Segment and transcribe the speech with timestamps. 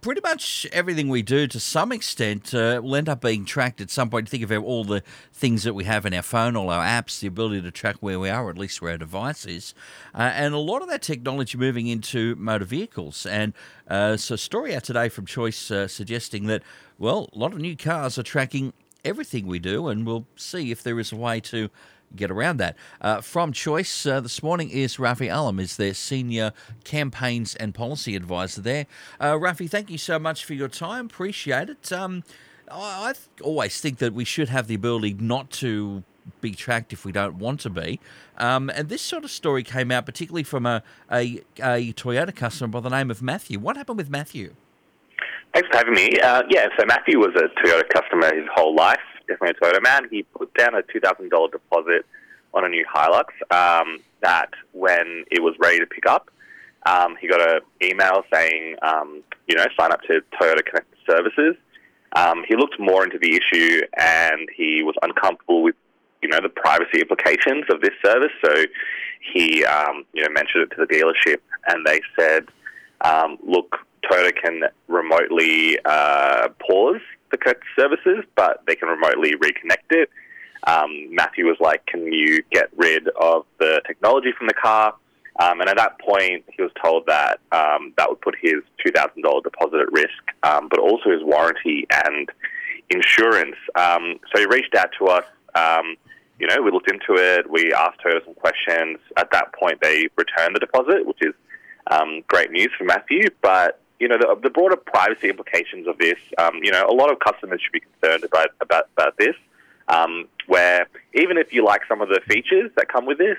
[0.00, 3.90] pretty much everything we do to some extent uh, will end up being tracked at
[3.90, 4.28] some point.
[4.28, 7.26] Think of all the things that we have in our phone, all our apps, the
[7.26, 9.74] ability to track where we are, or at least where our device is.
[10.14, 13.26] Uh, and a lot of that technology moving into motor vehicles.
[13.26, 13.52] And
[13.88, 16.62] uh, so, story out today from Choice uh, suggesting that,
[16.98, 18.72] well, a lot of new cars are tracking
[19.04, 21.70] everything we do, and we'll see if there is a way to
[22.16, 22.76] get around that.
[23.00, 26.52] Uh, from Choice uh, this morning is Rafi Alam, is their senior
[26.84, 28.86] campaigns and policy advisor there.
[29.20, 31.06] Uh, Rafi, thank you so much for your time.
[31.06, 31.92] Appreciate it.
[31.92, 32.24] Um,
[32.70, 36.02] I, I th- always think that we should have the ability not to
[36.40, 38.00] be tracked if we don't want to be.
[38.36, 42.68] Um, and this sort of story came out particularly from a, a, a Toyota customer
[42.68, 43.58] by the name of Matthew.
[43.58, 44.54] What happened with Matthew?
[45.54, 46.18] Thanks for having me.
[46.20, 50.08] Uh, yeah, so Matthew was a Toyota customer his whole life, definitely a Toyota man.
[50.10, 52.06] He put down a $2,000 deposit
[52.54, 56.30] on a new Hilux um, that when it was ready to pick up,
[56.86, 61.56] um, he got an email saying, um, you know, sign up to Toyota Connected Services.
[62.16, 65.74] Um, he looked more into the issue and he was uncomfortable with,
[66.22, 68.32] you know, the privacy implications of this service.
[68.44, 68.64] So
[69.34, 72.46] he, um, you know, mentioned it to the dealership and they said,
[73.02, 77.00] um, look, Toyota can remotely uh, pause
[77.30, 80.10] the connected services, but they can remotely reconnect it.
[80.66, 84.94] Um, Matthew was like, "Can you get rid of the technology from the car?"
[85.40, 88.90] Um, and at that point, he was told that um, that would put his two
[88.92, 92.28] thousand dollar deposit at risk, um, but also his warranty and
[92.90, 93.56] insurance.
[93.76, 95.24] Um, so he reached out to us.
[95.54, 95.96] Um,
[96.40, 97.50] you know, we looked into it.
[97.50, 98.98] We asked her some questions.
[99.16, 101.34] At that point, they returned the deposit, which is
[102.28, 103.22] great news for Matthew.
[103.42, 107.10] But you know, the, the broader privacy implications of this, um, you know, a lot
[107.10, 109.34] of customers should be concerned about about, about this.
[109.88, 113.38] Um, where even if you like some of the features that come with this,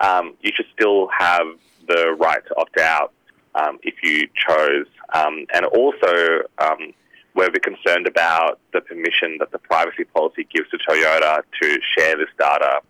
[0.00, 1.46] um, you should still have
[1.86, 3.12] the right to opt out
[3.54, 4.86] um, if you chose.
[5.12, 6.94] Um, and also, um,
[7.34, 12.28] we're concerned about the permission that the privacy policy gives to Toyota to share this
[12.38, 12.80] data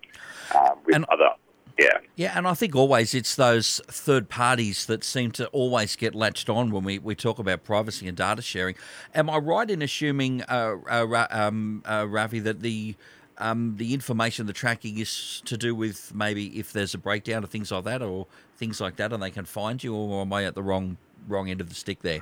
[0.84, 1.30] with and- other
[1.80, 1.98] yeah.
[2.16, 6.50] Yeah, and I think always it's those third parties that seem to always get latched
[6.50, 8.74] on when we, we talk about privacy and data sharing.
[9.14, 12.94] Am I right in assuming, uh, uh, um, uh, Ravi, that the
[13.38, 17.46] um, the information, the tracking is to do with maybe if there's a breakdown or
[17.46, 18.26] things like that, or
[18.58, 21.48] things like that, and they can find you, or am I at the wrong wrong
[21.48, 22.20] end of the stick there?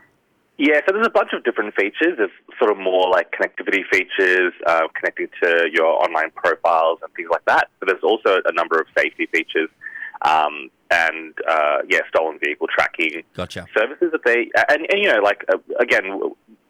[0.59, 2.19] Yeah, so there's a bunch of different features.
[2.19, 7.29] There's sort of more like connectivity features, uh, connecting to your online profiles and things
[7.31, 7.69] like that.
[7.79, 9.71] But there's also a number of safety features
[10.23, 13.67] um, and, uh, yeah, stolen vehicle tracking gotcha.
[13.73, 16.21] services that they, and, and you know, like, uh, again,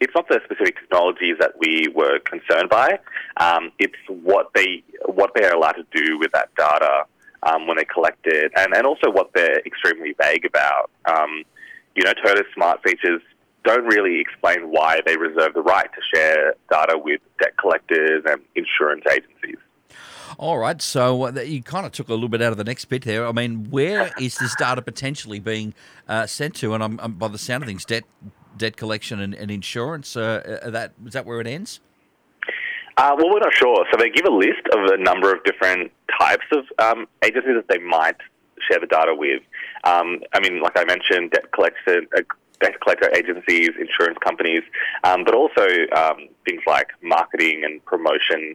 [0.00, 2.99] it's not the specific technologies that we were concerned by.
[3.38, 7.05] Um, it's what they, what they are allowed to do with that data
[7.43, 10.91] um, when they collect it and, and also what they're extremely vague about.
[11.06, 11.44] Um,
[11.97, 13.22] you know, Toyota's smart features
[13.69, 18.41] don't really explain why they reserve the right to share data with debt collectors and
[18.55, 19.59] insurance agencies.
[20.39, 22.84] All right, so uh, you kind of took a little bit out of the next
[22.87, 23.27] bit there.
[23.27, 25.75] I mean, where is this data potentially being
[26.06, 26.75] uh, sent to?
[26.75, 28.05] And I'm, I'm, by the sound of things, debt
[28.56, 30.17] debt collection and, and insurance.
[30.17, 31.81] Uh, uh that is that where it ends?
[32.97, 33.87] Uh, well, we're not sure.
[33.91, 37.69] So they give a list of a number of different types of um, agencies that
[37.69, 38.17] they might
[38.69, 39.43] share the data with.
[39.85, 42.23] Um, I mean, like I mentioned, debt collection, uh,
[42.61, 44.63] debt collector agencies, insurance companies,
[45.05, 48.55] um, but also um, things like marketing and promotion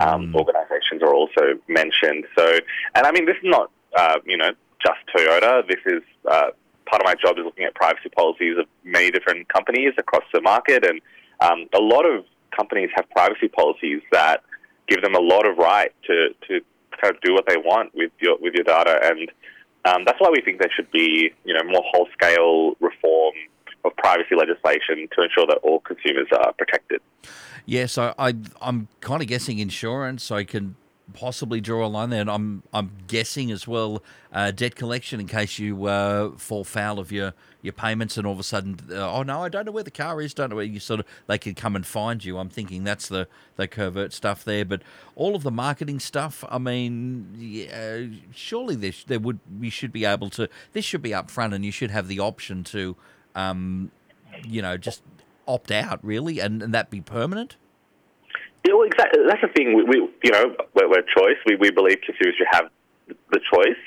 [0.00, 0.34] um, mm.
[0.34, 2.24] organizations are also mentioned.
[2.36, 2.58] So,
[2.94, 4.50] and I mean, this is not, uh, you know,
[4.84, 5.66] just Toyota.
[5.66, 6.50] This is uh,
[6.86, 10.40] part of my job is looking at privacy policies of many different companies across the
[10.40, 11.00] market, and
[11.40, 14.42] um, a lot of companies have privacy policies that
[14.88, 16.60] give them a lot of right to, to
[17.00, 19.30] kind of do what they want with your with your data and
[19.84, 23.34] um, that's why we think there should be, you know, more whole-scale reform
[23.84, 27.00] of privacy legislation to ensure that all consumers are protected.
[27.66, 30.30] Yes, I, I I'm kind of guessing insurance.
[30.30, 30.76] I can
[31.12, 35.26] possibly draw a line there, and I'm I'm guessing as well uh, debt collection in
[35.26, 39.12] case you uh, fall foul of your, your payments, and all of a sudden, uh,
[39.12, 41.06] oh no, I don't know where the car is, don't know where you sort of
[41.26, 42.38] they could come and find you.
[42.38, 44.82] I'm thinking that's the the covert stuff there, but
[45.14, 46.44] all of the marketing stuff.
[46.48, 51.10] I mean, yeah, surely there there would we should be able to this should be
[51.10, 52.96] upfront, and you should have the option to,
[53.34, 53.90] um,
[54.42, 55.02] you know, just
[55.46, 57.56] opt out really, and, and that be permanent.
[58.66, 59.22] Yeah, well, exactly.
[59.28, 59.74] That's the thing.
[59.74, 61.36] We, we you know, we're, we're, choice.
[61.46, 62.70] We, we believe consumers should have
[63.06, 63.80] the choice,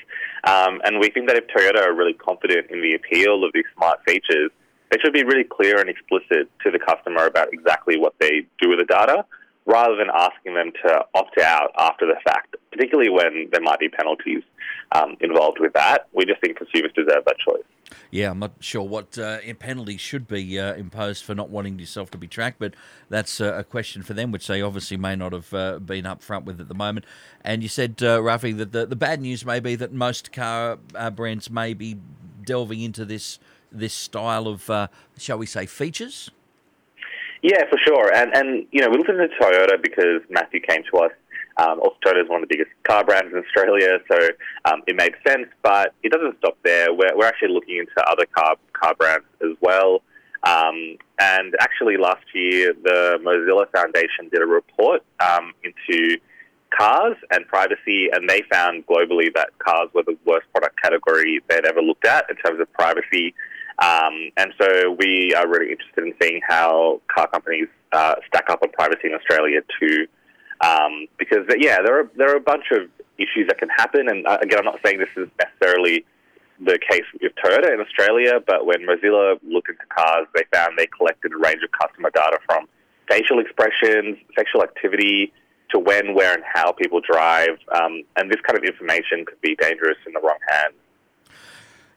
[0.44, 3.64] um, and we think that if Toyota are really confident in the appeal of these
[3.76, 4.50] smart features,
[4.90, 8.70] they should be really clear and explicit to the customer about exactly what they do
[8.70, 9.24] with the data,
[9.66, 12.56] rather than asking them to opt out after the fact.
[12.70, 14.44] Particularly when there might be penalties
[14.92, 16.06] um, involved with that.
[16.12, 17.64] We just think consumers deserve that choice.
[18.10, 22.10] Yeah, I'm not sure what uh, penalties should be uh, imposed for not wanting yourself
[22.12, 22.74] to be tracked, but
[23.08, 26.44] that's uh, a question for them, which they obviously may not have uh, been upfront
[26.44, 27.06] with at the moment.
[27.42, 30.78] And you said, uh, Rafi, that the, the bad news may be that most car
[30.94, 31.96] uh, brands may be
[32.44, 33.38] delving into this
[33.70, 34.88] this style of, uh,
[35.18, 36.30] shall we say, features.
[37.42, 38.14] Yeah, for sure.
[38.14, 41.12] And and you know, we looked into Toyota because Matthew came to us
[41.58, 44.16] um, also, Toyota is one of the biggest car brands in Australia, so
[44.64, 45.48] um, it made sense.
[45.62, 46.92] But it doesn't stop there.
[46.92, 50.02] We're, we're actually looking into other car car brands as well.
[50.44, 56.18] Um, and actually, last year, the Mozilla Foundation did a report um, into
[56.78, 61.64] cars and privacy, and they found globally that cars were the worst product category they'd
[61.64, 63.34] ever looked at in terms of privacy.
[63.80, 68.62] Um, and so we are really interested in seeing how car companies uh, stack up
[68.62, 70.06] on privacy in Australia too.
[70.60, 72.88] Um, because yeah, there are there are a bunch of
[73.18, 76.04] issues that can happen, and uh, again, I'm not saying this is necessarily
[76.60, 80.86] the case with Toyota in Australia, but when Mozilla looked into cars, they found they
[80.86, 82.66] collected a range of customer data from
[83.08, 85.32] facial expressions, sexual activity,
[85.70, 89.54] to when, where, and how people drive, um, and this kind of information could be
[89.56, 90.74] dangerous in the wrong hands.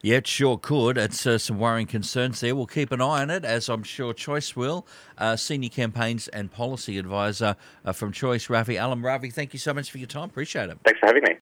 [0.04, 0.98] Yeah, it sure could.
[0.98, 2.56] It's uh, some worrying concerns there.
[2.56, 4.88] We'll keep an eye on it, as I'm sure Choice will.
[5.16, 7.56] Uh, Senior Campaigns and Policy Advisor
[7.86, 9.04] uh, from Choice, Rafi Alam.
[9.04, 10.24] Rafi, thank you so much for your time.
[10.24, 10.80] Appreciate it.
[10.84, 11.30] Thanks for having me.